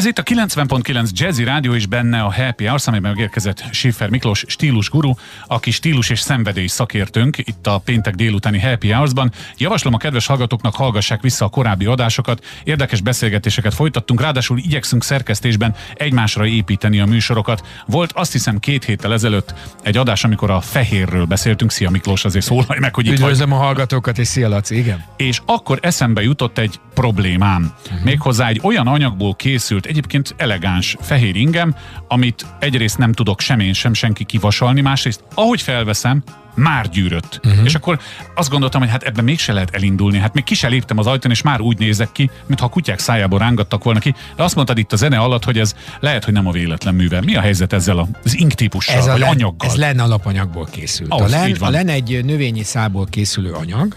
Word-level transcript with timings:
Ez 0.00 0.06
itt 0.06 0.18
a 0.18 0.22
90.9 0.22 1.10
Jazzy 1.12 1.44
Rádió 1.44 1.74
és 1.74 1.86
benne 1.86 2.20
a 2.20 2.32
Happy 2.32 2.64
Hour, 2.64 2.80
amelyben 2.84 3.10
megérkezett 3.10 3.64
Schiffer 3.70 4.10
Miklós 4.10 4.44
stílus 4.46 4.90
guru, 4.90 5.12
aki 5.46 5.70
stílus 5.70 6.10
és 6.10 6.20
szenvedély 6.20 6.66
szakértőnk 6.66 7.38
itt 7.38 7.66
a 7.66 7.78
péntek 7.78 8.14
délutáni 8.14 8.60
Happy 8.60 8.90
Hours-ban. 8.92 9.32
Javaslom 9.56 9.94
a 9.94 9.96
kedves 9.96 10.26
hallgatóknak 10.26 10.74
hallgassák 10.74 11.20
vissza 11.20 11.44
a 11.44 11.48
korábbi 11.48 11.84
adásokat, 11.84 12.44
érdekes 12.64 13.00
beszélgetéseket 13.00 13.74
folytattunk, 13.74 14.20
ráadásul 14.20 14.58
igyekszünk 14.58 15.04
szerkesztésben 15.04 15.74
egymásra 15.94 16.46
építeni 16.46 17.00
a 17.00 17.06
műsorokat. 17.06 17.66
Volt 17.86 18.12
azt 18.12 18.32
hiszem 18.32 18.58
két 18.58 18.84
héttel 18.84 19.12
ezelőtt 19.12 19.54
egy 19.82 19.96
adás, 19.96 20.24
amikor 20.24 20.50
a 20.50 20.60
fehérről 20.60 21.24
beszéltünk. 21.24 21.70
Szia 21.70 21.90
Miklós, 21.90 22.24
azért 22.24 22.44
szólalj 22.44 22.78
meg, 22.78 22.94
hogy 22.94 23.06
itt 23.06 23.12
Üdvözlöm 23.12 23.48
vagy. 23.48 23.58
a 23.58 23.62
hallgatókat, 23.62 24.18
és 24.18 24.26
szia 24.26 24.48
Laci, 24.48 24.76
igen. 24.76 25.04
És 25.16 25.40
akkor 25.46 25.78
eszembe 25.82 26.22
jutott 26.22 26.58
egy 26.58 26.80
problémám. 26.94 27.74
Uh-huh. 27.84 28.04
Méghozzá 28.04 28.48
egy 28.48 28.60
olyan 28.62 28.86
anyagból 28.86 29.34
készült, 29.34 29.88
egyébként 29.90 30.34
elegáns 30.36 30.96
fehér 31.00 31.36
ingem, 31.36 31.74
amit 32.08 32.46
egyrészt 32.58 32.98
nem 32.98 33.12
tudok 33.12 33.40
sem 33.40 33.60
én, 33.60 33.72
sem 33.72 33.94
senki 33.94 34.24
kivasalni, 34.24 34.80
másrészt 34.80 35.22
ahogy 35.34 35.60
felveszem, 35.60 36.22
már 36.54 36.88
gyűrött. 36.88 37.40
Uh-huh. 37.44 37.64
És 37.64 37.74
akkor 37.74 38.00
azt 38.34 38.50
gondoltam, 38.50 38.80
hogy 38.80 38.90
hát 38.90 39.02
ebben 39.02 39.24
mégse 39.24 39.52
lehet 39.52 39.74
elindulni. 39.74 40.18
Hát 40.18 40.34
még 40.34 40.44
ki 40.44 40.54
se 40.54 40.68
léptem 40.68 40.98
az 40.98 41.06
ajtón, 41.06 41.30
és 41.30 41.42
már 41.42 41.60
úgy 41.60 41.78
nézek 41.78 42.12
ki, 42.12 42.30
mintha 42.46 42.66
a 42.66 42.68
kutyák 42.68 42.98
szájából 42.98 43.38
rángattak 43.38 43.84
volna 43.84 43.98
ki. 43.98 44.14
De 44.36 44.42
azt 44.42 44.54
mondtad 44.54 44.78
itt 44.78 44.92
a 44.92 44.96
zene 44.96 45.18
alatt, 45.18 45.44
hogy 45.44 45.58
ez 45.58 45.74
lehet, 46.00 46.24
hogy 46.24 46.34
nem 46.34 46.46
a 46.46 46.50
véletlen 46.50 46.94
műve. 46.94 47.20
Mi 47.20 47.36
a 47.36 47.40
helyzet 47.40 47.72
ezzel 47.72 48.08
az 48.24 48.38
ink 48.38 48.52
típussal, 48.52 48.96
ez 48.96 49.06
vagy 49.06 49.18
len, 49.18 49.28
anyaggal? 49.28 49.68
Ez 49.68 49.74
len 49.74 49.98
alapanyagból 49.98 50.68
készült. 50.70 51.10
Ahhoz, 51.10 51.32
a, 51.32 51.36
len, 51.36 51.56
a 51.60 51.70
len 51.70 51.88
egy 51.88 52.24
növényi 52.24 52.62
szából 52.62 53.06
készülő 53.10 53.52
anyag, 53.52 53.96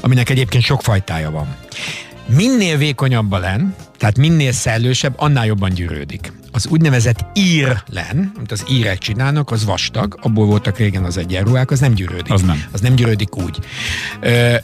aminek 0.00 0.30
egyébként 0.30 0.64
sok 0.64 0.82
fajtája 0.82 1.30
van. 1.30 1.56
Minél 2.26 2.76
vékonyabb 2.76 3.32
a 3.32 3.38
len, 3.38 3.74
tehát 4.04 4.18
minél 4.18 4.52
szellősebb, 4.52 5.14
annál 5.16 5.46
jobban 5.46 5.70
gyűrődik. 5.70 6.32
Az 6.52 6.66
úgynevezett 6.66 7.24
ír 7.34 7.82
len, 7.86 8.32
amit 8.36 8.52
az 8.52 8.64
írek 8.70 8.98
csinálnak, 8.98 9.50
az 9.50 9.64
vastag, 9.64 10.18
abból 10.22 10.46
voltak 10.46 10.78
régen 10.78 11.04
az 11.04 11.16
egyenruhák, 11.16 11.70
az 11.70 11.80
nem 11.80 11.94
gyűrődik. 11.94 12.32
Az 12.32 12.42
nem. 12.42 12.64
Az 12.72 12.80
nem 12.80 12.94
gyűrődik 12.94 13.36
úgy. 13.36 13.58
Ö, 14.20 14.54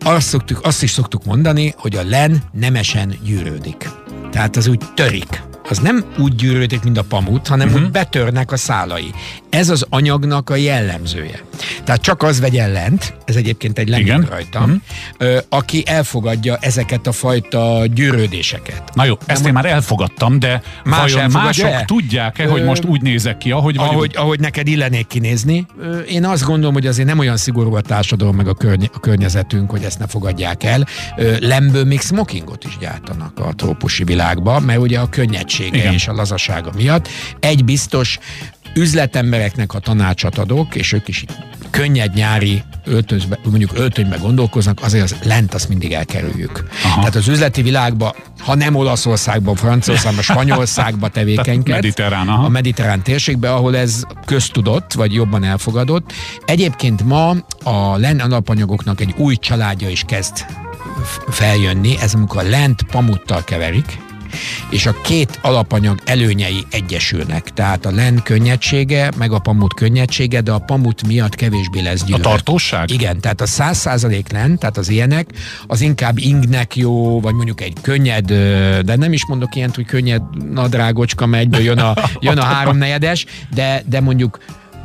azt, 0.00 0.26
szoktuk, 0.26 0.60
azt 0.62 0.82
is 0.82 0.90
szoktuk 0.90 1.24
mondani, 1.24 1.74
hogy 1.76 1.96
a 1.96 2.04
len 2.04 2.42
nemesen 2.52 3.14
gyűrődik. 3.24 3.88
Tehát 4.30 4.56
az 4.56 4.66
úgy 4.66 4.80
törik 4.94 5.42
az 5.68 5.78
nem 5.78 6.04
úgy 6.18 6.34
gyűrődik, 6.34 6.82
mint 6.82 6.98
a 6.98 7.02
pamut, 7.02 7.46
hanem 7.46 7.68
uh-huh. 7.68 7.82
úgy 7.82 7.90
betörnek 7.90 8.52
a 8.52 8.56
szálai. 8.56 9.10
Ez 9.50 9.68
az 9.68 9.86
anyagnak 9.88 10.50
a 10.50 10.56
jellemzője. 10.56 11.40
Tehát 11.84 12.02
csak 12.02 12.22
az 12.22 12.40
vegyen 12.40 12.72
lent, 12.72 13.14
ez 13.24 13.36
egyébként 13.36 13.78
egy 13.78 13.88
lent 13.88 14.28
rajta, 14.28 14.58
uh-huh. 14.58 14.74
ö, 15.18 15.38
aki 15.48 15.82
elfogadja 15.86 16.56
ezeket 16.60 17.06
a 17.06 17.12
fajta 17.12 17.82
gyűrődéseket. 17.94 18.94
Na 18.94 19.04
jó, 19.04 19.14
ezt 19.26 19.46
én 19.46 19.52
már 19.52 19.64
elfogadtam, 19.64 20.38
de 20.38 20.62
Más 20.84 21.12
vajon 21.12 21.30
mások 21.30 21.70
el? 21.70 21.84
tudják-e, 21.84 22.46
hogy 22.46 22.64
most 22.64 22.84
úgy 22.84 23.02
nézek 23.02 23.38
ki, 23.38 23.50
ahogy 23.50 23.76
vagy? 23.76 23.88
Ahogy, 23.88 24.12
ahogy 24.16 24.40
neked 24.40 24.68
illenék 24.68 25.06
kinézni. 25.06 25.66
Én 26.08 26.24
azt 26.24 26.44
gondolom, 26.44 26.74
hogy 26.74 26.86
azért 26.86 27.08
nem 27.08 27.18
olyan 27.18 27.36
szigorú 27.36 27.74
a 27.74 27.80
társadalom 27.80 28.36
meg 28.36 28.48
a, 28.48 28.54
körny- 28.54 28.90
a 28.94 29.00
környezetünk, 29.00 29.70
hogy 29.70 29.82
ezt 29.82 29.98
ne 29.98 30.06
fogadják 30.06 30.64
el. 30.64 30.86
Lemből 31.40 31.84
még 31.84 32.00
smokingot 32.00 32.64
is 32.64 32.78
gyártanak 32.80 33.38
a 33.38 33.52
trópusi 33.54 34.04
világban, 34.04 34.62
mert 34.62 34.78
ugye 34.78 34.98
a 34.98 35.08
könnyed 35.08 35.48
egysége 35.54 35.78
Igen. 35.78 35.92
és 35.92 36.08
a 36.08 36.12
lazasága 36.12 36.70
miatt. 36.76 37.08
Egy 37.40 37.64
biztos, 37.64 38.18
üzletembereknek 38.74 39.74
a 39.74 39.78
tanácsot 39.78 40.38
adok, 40.38 40.74
és 40.74 40.92
ők 40.92 41.08
is 41.08 41.24
könnyed 41.70 42.14
nyári 42.14 42.62
öltözbe, 42.84 43.38
mondjuk 43.44 43.70
öltönybe 43.74 44.16
gondolkoznak, 44.16 44.82
azért 44.82 45.04
az 45.04 45.16
lent 45.22 45.54
azt 45.54 45.68
mindig 45.68 45.92
elkerüljük. 45.92 46.68
Aha. 46.84 46.98
Tehát 46.98 47.14
az 47.14 47.28
üzleti 47.28 47.62
világban, 47.62 48.12
ha 48.38 48.54
nem 48.54 48.74
Olaszországban, 48.74 49.54
Franciaországban, 49.54 50.22
Spanyolországban 50.34 51.10
tevékenyked, 51.12 51.74
mediterrán, 51.74 52.28
aha. 52.28 52.44
a 52.44 52.48
mediterrán 52.48 53.02
térségben, 53.02 53.52
ahol 53.52 53.76
ez 53.76 54.02
köztudott, 54.24 54.92
vagy 54.92 55.14
jobban 55.14 55.44
elfogadott. 55.44 56.12
Egyébként 56.44 57.04
ma 57.04 57.30
a 57.62 57.96
len 57.96 58.20
alapanyagoknak 58.20 59.00
egy 59.00 59.14
új 59.16 59.36
családja 59.36 59.88
is 59.88 60.02
kezd 60.06 60.46
feljönni, 61.28 61.96
ez 62.00 62.14
amikor 62.14 62.44
a 62.44 62.48
lent 62.48 62.82
pamuttal 62.82 63.44
keverik, 63.44 63.98
és 64.70 64.86
a 64.86 65.00
két 65.00 65.38
alapanyag 65.42 65.98
előnyei 66.04 66.64
egyesülnek. 66.70 67.52
Tehát 67.52 67.86
a 67.86 67.90
len 67.90 68.22
könnyedsége, 68.22 69.10
meg 69.16 69.32
a 69.32 69.38
pamut 69.38 69.74
könnyedsége, 69.74 70.40
de 70.40 70.52
a 70.52 70.58
pamut 70.58 71.06
miatt 71.06 71.34
kevésbé 71.34 71.80
lesz 71.80 72.04
gyűlölet. 72.04 72.26
A 72.26 72.28
tartóság? 72.28 72.90
Igen, 72.90 73.20
tehát 73.20 73.40
a 73.40 73.46
száz 73.46 73.78
százalék 73.78 74.32
len, 74.32 74.58
tehát 74.58 74.76
az 74.76 74.88
ilyenek, 74.88 75.30
az 75.66 75.80
inkább 75.80 76.18
ingnek 76.18 76.76
jó, 76.76 77.20
vagy 77.20 77.34
mondjuk 77.34 77.60
egy 77.60 77.76
könnyed, 77.80 78.26
de 78.84 78.96
nem 78.96 79.12
is 79.12 79.26
mondok 79.26 79.54
ilyent, 79.54 79.74
hogy 79.74 79.86
könnyed 79.86 80.22
nadrágocska 80.52 81.26
megy, 81.26 81.64
jön 81.64 81.78
a, 81.78 81.94
jön 82.20 82.38
a 82.38 82.44
háromnegyedes, 82.44 83.26
de, 83.54 83.82
de 83.86 84.00
mondjuk 84.00 84.38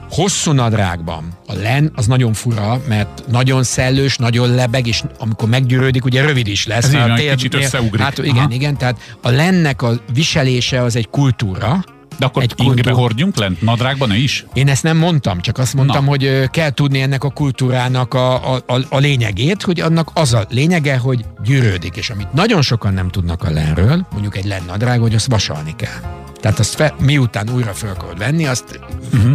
hosszú 0.10 0.52
nadrágban 0.52 1.38
a 1.48 1.54
len 1.54 1.92
az 1.96 2.08
nagyon 2.08 2.34
fura, 2.34 2.82
mert 2.88 3.24
nagyon 3.32 3.64
szellős, 3.64 4.18
nagyon 4.18 4.56
lebeg, 4.56 4.88
és 4.88 5.04
amikor 5.20 5.50
meggyűrődik, 5.50 6.06
ugye 6.06 6.22
rövid 6.22 6.48
is 6.48 6.66
lesz. 6.66 6.84
Ez 6.84 6.94
így, 6.94 7.14
tér, 7.16 7.36
kicsit 7.36 7.54
összeugrik. 7.54 8.02
Hát 8.02 8.18
igen, 8.18 8.36
Aha. 8.36 8.48
igen, 8.52 8.78
tehát 8.78 9.18
a 9.22 9.30
lennek 9.30 9.82
a 9.82 9.92
viselése 10.14 10.82
az 10.82 10.96
egy 10.96 11.10
kultúra, 11.10 11.84
de 12.18 12.26
akkor 12.26 12.44
egy 12.44 12.54
ingbe 12.58 12.92
hordjunk 12.92 13.38
lent, 13.38 13.62
nadrágban 13.62 14.14
is? 14.14 14.46
Én 14.54 14.68
ezt 14.68 14.84
nem 14.84 14.98
mondtam, 14.98 15.42
csak 15.42 15.58
azt 15.58 15.74
mondtam, 15.74 16.04
Na. 16.04 16.10
hogy 16.10 16.50
kell 16.50 16.70
tudni 16.70 17.02
ennek 17.02 17.24
a 17.24 17.30
kultúrának 17.30 18.14
a, 18.14 18.54
a, 18.54 18.64
a, 18.68 18.80
a 18.90 18.98
lényegét, 18.98 19.62
hogy 19.64 19.80
annak 19.80 20.10
az 20.14 20.34
a 20.34 20.46
lényege, 20.50 20.98
hogy 20.98 21.26
gyűrődik, 21.44 21.96
és 21.96 22.10
amit 22.10 22.34
nagyon 22.34 22.62
sokan 22.62 22.94
nem 22.94 23.10
tudnak 23.10 23.44
a 23.44 23.50
lenről, 23.50 24.08
mondjuk 24.12 24.38
egy 24.38 24.46
len 24.46 24.64
nadrág, 24.68 25.00
hogy 25.00 25.16
azt 25.16 25.30
vasalni 25.30 25.74
kell. 25.76 26.28
Tehát 26.40 26.60
azt 26.60 26.76
fe, 26.76 26.94
miután 27.00 27.50
újra 27.50 27.72
fel 27.72 27.90
akarod 27.90 28.18
venni, 28.18 28.46
azt 28.46 28.80
uh-huh 29.14 29.34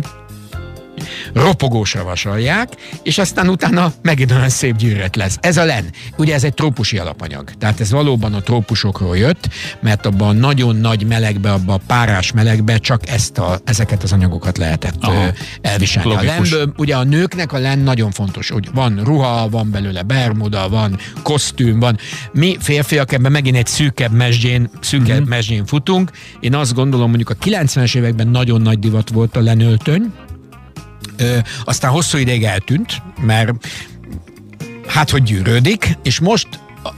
ropogósra 1.32 2.04
vasalják, 2.04 2.68
és 3.02 3.18
aztán 3.18 3.48
utána 3.48 3.92
megint 4.02 4.30
olyan 4.30 4.48
szép 4.48 4.76
gyűrött 4.76 5.14
lesz. 5.14 5.38
Ez 5.40 5.56
a 5.56 5.64
len. 5.64 5.84
Ugye 6.16 6.34
ez 6.34 6.44
egy 6.44 6.54
trópusi 6.54 6.98
alapanyag. 6.98 7.50
Tehát 7.58 7.80
ez 7.80 7.90
valóban 7.90 8.34
a 8.34 8.40
trópusokról 8.40 9.16
jött, 9.16 9.48
mert 9.80 10.06
abban 10.06 10.28
a 10.28 10.32
nagyon 10.32 10.76
nagy 10.76 11.06
melegbe, 11.06 11.52
abban 11.52 11.74
a 11.74 11.80
párás 11.86 12.32
melegbe 12.32 12.78
csak 12.78 13.08
ezt 13.08 13.38
a, 13.38 13.58
ezeket 13.64 14.02
az 14.02 14.12
anyagokat 14.12 14.58
lehetett 14.58 14.96
Aha. 15.00 15.26
elviselni. 15.60 16.08
Logikus. 16.08 16.52
A 16.52 16.56
lenből, 16.56 16.74
ugye 16.76 16.96
a 16.96 17.04
nőknek 17.04 17.52
a 17.52 17.58
len 17.58 17.78
nagyon 17.78 18.10
fontos, 18.10 18.50
hogy 18.50 18.68
van 18.74 19.00
ruha, 19.04 19.48
van 19.48 19.70
belőle 19.70 20.02
bermuda, 20.02 20.68
van 20.68 20.98
kosztüm, 21.22 21.78
van. 21.78 21.98
Mi 22.32 22.56
férfiak 22.60 23.12
ebben 23.12 23.32
megint 23.32 23.56
egy 23.56 23.66
szűkebb 23.66 24.12
mesdjén, 24.12 24.70
szűkebb 24.80 25.08
uh-huh. 25.08 25.28
mesdjén 25.28 25.66
futunk. 25.66 26.10
Én 26.40 26.54
azt 26.54 26.74
gondolom, 26.74 27.08
mondjuk 27.08 27.30
a 27.30 27.44
90-es 27.44 27.96
években 27.96 28.28
nagyon 28.28 28.60
nagy 28.60 28.78
divat 28.78 29.10
volt 29.10 29.36
a 29.36 29.40
lenöltöny, 29.40 30.12
aztán 31.64 31.90
hosszú 31.90 32.18
ideig 32.18 32.44
eltűnt, 32.44 33.02
mert 33.20 33.52
hát 34.86 35.10
hogy 35.10 35.22
gyűrődik, 35.22 35.98
és 36.02 36.18
most 36.18 36.48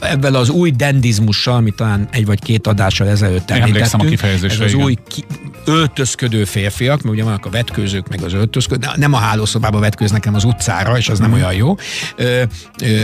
ebben 0.01 0.35
az 0.35 0.49
új 0.49 0.71
dendizmussal, 0.71 1.55
amit 1.55 1.75
talán 1.75 2.09
egy 2.11 2.27
vagy 2.27 2.41
két 2.41 2.67
adással 2.67 3.09
ezelőtt 3.09 3.51
említettünk, 3.51 4.23
ez 4.23 4.61
az 4.61 4.75
új 4.75 4.97
ki, 5.09 5.25
öltözködő 5.65 6.45
férfiak, 6.45 7.03
mert 7.03 7.15
ugye 7.15 7.25
vannak 7.25 7.47
a 7.47 7.51
vetkőzők, 7.51 8.09
meg 8.09 8.23
az 8.23 8.33
öltözködő, 8.33 8.87
nem 8.97 9.13
a 9.13 9.17
hálószobába 9.17 9.79
vetkőznek, 9.79 10.25
hanem 10.25 10.39
az 10.39 10.45
utcára, 10.45 10.97
és 10.97 11.09
az 11.09 11.19
nem 11.19 11.31
mhm. 11.31 11.39
olyan 11.39 11.55
jó. 11.55 11.75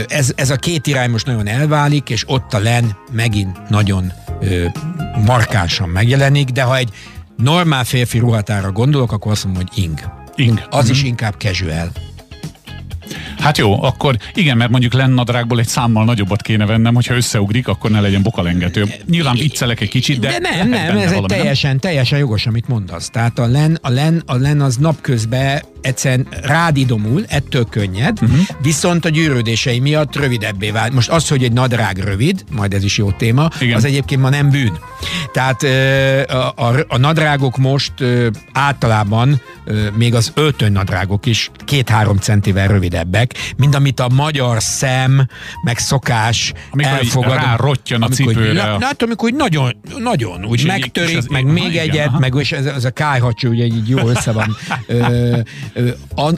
Ez, 0.07 0.31
ez 0.35 0.49
a 0.49 0.55
két 0.55 0.87
irány 0.87 1.09
most 1.09 1.25
nagyon 1.25 1.47
elválik, 1.47 2.09
és 2.09 2.23
ott 2.27 2.53
a 2.53 2.59
len 2.59 2.97
megint 3.11 3.69
nagyon 3.69 4.11
markánsan 5.25 5.89
megjelenik, 5.89 6.49
de 6.49 6.63
ha 6.63 6.77
egy 6.77 6.89
normál 7.37 7.83
férfi 7.83 8.17
ruhatára 8.17 8.71
gondolok, 8.71 9.11
akkor 9.11 9.31
azt 9.31 9.45
mondom, 9.45 9.63
hogy 9.63 9.83
ing. 9.83 9.99
Ing. 10.35 10.67
Az 10.69 10.83
mm-hmm. 10.83 10.93
is 10.93 11.03
inkább 11.03 11.35
casual. 11.37 11.91
Hát 13.43 13.57
jó, 13.57 13.83
akkor 13.83 14.17
igen, 14.33 14.57
mert 14.57 14.71
mondjuk 14.71 14.93
lennadrágból 14.93 15.59
egy 15.59 15.67
számmal 15.67 16.05
nagyobbat 16.05 16.41
kéne 16.41 16.65
vennem, 16.65 16.93
hogyha 16.93 17.15
összeugrik, 17.15 17.67
akkor 17.67 17.91
ne 17.91 17.99
legyen 17.99 18.21
bokalengető. 18.21 18.85
Nyilván 19.09 19.35
viccelek 19.35 19.81
egy 19.81 19.89
kicsit, 19.89 20.19
de... 20.19 20.27
De 20.27 20.37
nem, 20.39 20.69
nem, 20.69 20.97
ez 20.97 21.11
egy 21.11 21.21
teljesen, 21.21 21.69
nem? 21.69 21.79
teljesen 21.79 22.19
jogos, 22.19 22.45
amit 22.45 22.67
mondasz. 22.67 23.09
Tehát 23.09 23.39
a 23.39 23.47
len, 23.47 23.77
a 23.81 23.89
len, 23.89 24.23
a 24.25 24.35
len 24.35 24.61
az 24.61 24.77
napközben 24.77 25.61
egyszerűen 25.83 26.27
rád 26.41 26.77
idomul, 26.77 27.23
ettől 27.27 27.65
könnyed, 27.69 28.21
uh-huh. 28.21 28.39
viszont 28.61 29.05
a 29.05 29.09
gyűrődései 29.09 29.79
miatt 29.79 30.15
rövidebbé 30.15 30.71
vált. 30.71 30.93
Most 30.93 31.09
az, 31.09 31.27
hogy 31.27 31.43
egy 31.43 31.53
nadrág 31.53 31.97
rövid, 31.97 32.43
majd 32.51 32.73
ez 32.73 32.83
is 32.83 32.97
jó 32.97 33.11
téma, 33.11 33.49
Igen. 33.59 33.75
az 33.75 33.83
egyébként 33.83 34.21
ma 34.21 34.29
nem 34.29 34.49
bűn. 34.49 34.77
Tehát 35.33 35.63
a, 36.29 36.53
a, 36.55 36.85
a 36.87 36.97
nadrágok 36.97 37.57
most 37.57 37.93
általában 38.53 39.41
még 39.97 40.15
az 40.15 40.31
öltöny 40.35 40.71
nadrágok 40.71 41.25
is 41.25 41.51
két-három 41.65 42.17
centivel 42.17 42.67
rövidebbek, 42.67 43.33
mint 43.57 43.75
amit 43.75 43.99
a 43.99 44.09
magyar 44.09 44.61
szem, 44.61 45.27
meg 45.63 45.77
szokás 45.77 46.53
amikor 46.71 46.91
elfogad. 46.91 47.35
Rá 47.35 47.55
rottyan 47.55 48.01
a 48.01 48.07
cipőre. 48.07 48.53
Na, 48.53 48.85
hát 48.85 49.01
amikor 49.03 49.31
úgy 49.31 49.35
nagyon, 49.35 49.75
nagyon 49.97 50.45
úgy 50.45 50.65
megtörik, 50.65 51.29
meg 51.29 51.45
még 51.45 51.75
egyet, 51.75 52.07
aha. 52.07 52.19
meg 52.19 52.33
és 52.37 52.51
ez, 52.51 52.65
ez 52.65 52.85
a 52.85 52.91
kájhacsó 52.91 53.49
ugye 53.49 53.65
így 53.65 53.89
jó 53.89 54.07
össze 54.07 54.31
van 54.31 54.55
ö, 54.87 55.39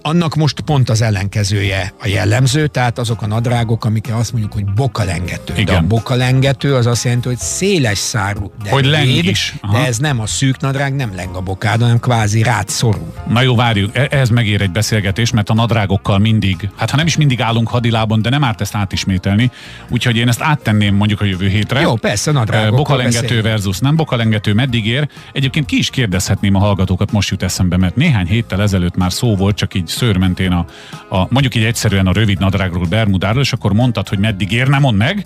Annak 0.02 0.36
most 0.36 0.60
pont 0.60 0.90
az 0.90 1.02
ellenkezője 1.02 1.94
a 2.00 2.08
jellemző, 2.08 2.68
tehát 2.68 3.00
azok 3.00 3.22
a 3.22 3.28
nadrágok, 3.28 3.86
amikkel 3.86 4.18
azt 4.18 4.32
mondjuk, 4.32 4.54
hogy 4.54 4.66
bokalengető. 4.66 5.54
Igen. 5.54 5.66
De 5.66 5.76
a 5.76 5.82
bokalengető 5.82 6.76
az 6.76 6.86
azt 6.86 7.04
jelenti, 7.04 7.28
hogy 7.28 7.38
széles 7.38 7.98
szárú, 7.98 8.52
de 8.64 8.70
hogy 8.70 8.86
leng 8.86 9.26
is. 9.26 9.56
Aha. 9.62 9.78
De 9.78 9.86
ez 9.86 9.98
nem 9.98 10.20
a 10.20 10.26
szűk 10.26 10.60
nadrág, 10.60 10.96
nem 10.96 11.16
leng 11.16 11.36
a 11.36 11.42
bokád, 11.42 11.82
hanem 11.82 12.00
kvázi 12.00 12.44
rád 12.44 12.70
szorul. 12.70 13.14
Na 13.28 13.42
jó, 13.42 13.56
várjuk, 13.56 13.98
e- 13.98 14.08
ehhez 14.12 14.30
megér 14.30 14.62
egy 14.62 14.72
beszélgetés, 14.72 15.32
mert 15.32 15.50
a 15.50 15.54
nadrágokkal 15.54 16.20
mindig, 16.20 16.70
hát 16.76 16.90
ha 16.90 16.98
nem 16.98 17.06
is 17.06 17.18
mindig 17.18 17.42
állunk 17.42 17.68
hadilában, 17.68 18.22
de 18.22 18.30
nem 18.30 18.44
árt 18.44 18.62
ezt 18.62 18.76
átismételni, 18.76 19.52
úgyhogy 19.90 20.16
én 20.16 20.28
ezt 20.28 20.42
áttenném 20.42 20.96
mondjuk 20.96 21.22
a 21.22 21.26
jövő 21.26 21.48
hétre. 21.48 21.82
Jó, 21.82 21.96
persze, 21.96 22.32
nadrágokkal 22.32 22.78
Bokalengető 22.78 23.42
versus 23.42 23.80
nem 23.80 23.96
bokalengető, 23.96 24.54
meddig 24.54 24.86
ér. 24.86 25.08
Egyébként 25.34 25.66
ki 25.66 25.78
is 25.78 25.90
kérdezhetném 25.90 26.56
a 26.56 26.60
hallgatókat, 26.60 27.12
most 27.12 27.30
jut 27.30 27.44
eszembe, 27.44 27.78
mert 27.78 27.96
néhány 27.96 28.28
héttel 28.28 28.62
ezelőtt 28.62 28.96
már 28.96 29.14
szó 29.14 29.25
volt, 29.34 29.56
csak 29.56 29.74
így 29.74 29.88
szőrmentén 29.88 30.52
a, 30.52 30.66
a 31.10 31.28
mondjuk 31.30 31.56
így 31.56 31.64
egyszerűen 31.64 32.08
a 32.08 32.14
rövid 32.14 32.40
nadrágról, 32.40 32.86
Bermudáról, 32.86 33.42
és 33.42 33.54
akkor 33.54 33.74
mondtad, 33.74 34.08
hogy 34.08 34.20
meddig 34.20 34.52
ér, 34.52 34.68
nem 34.68 34.82
mond 34.82 34.98
meg, 34.98 35.26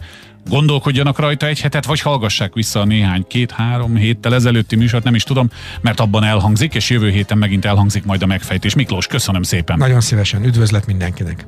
gondolkodjanak 0.49 1.19
rajta 1.19 1.45
egy 1.47 1.61
hetet, 1.61 1.85
vagy 1.85 1.99
hallgassák 1.99 2.53
vissza 2.53 2.79
a 2.79 2.85
néhány 2.85 3.25
két-három 3.27 3.95
héttel 3.95 4.33
ezelőtti 4.33 4.75
műsort, 4.75 5.03
nem 5.03 5.15
is 5.15 5.23
tudom, 5.23 5.49
mert 5.81 5.99
abban 5.99 6.23
elhangzik, 6.23 6.73
és 6.73 6.89
jövő 6.89 7.09
héten 7.09 7.37
megint 7.37 7.65
elhangzik 7.65 8.05
majd 8.05 8.21
a 8.21 8.25
megfejtés. 8.25 8.75
Miklós, 8.75 9.07
köszönöm 9.07 9.43
szépen. 9.43 9.77
Nagyon 9.77 10.01
szívesen, 10.01 10.43
üdvözlet 10.45 10.85
mindenkinek. 10.85 11.45